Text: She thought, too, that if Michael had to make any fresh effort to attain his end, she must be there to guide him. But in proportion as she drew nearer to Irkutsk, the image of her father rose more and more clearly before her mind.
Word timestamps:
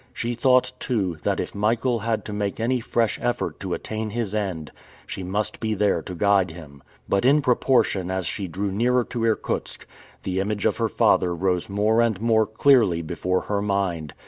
She 0.13 0.33
thought, 0.33 0.71
too, 0.79 1.19
that 1.21 1.39
if 1.39 1.53
Michael 1.53 1.99
had 1.99 2.25
to 2.25 2.33
make 2.33 2.59
any 2.59 2.79
fresh 2.79 3.19
effort 3.21 3.59
to 3.59 3.75
attain 3.75 4.09
his 4.09 4.33
end, 4.33 4.71
she 5.05 5.21
must 5.21 5.59
be 5.59 5.75
there 5.75 6.01
to 6.01 6.15
guide 6.15 6.49
him. 6.49 6.81
But 7.07 7.23
in 7.23 7.39
proportion 7.43 8.09
as 8.09 8.25
she 8.25 8.47
drew 8.47 8.71
nearer 8.71 9.03
to 9.03 9.23
Irkutsk, 9.23 9.85
the 10.23 10.39
image 10.39 10.65
of 10.65 10.77
her 10.77 10.89
father 10.89 11.35
rose 11.35 11.69
more 11.69 12.01
and 12.01 12.19
more 12.19 12.47
clearly 12.47 13.03
before 13.03 13.41
her 13.41 13.61
mind. 13.61 14.15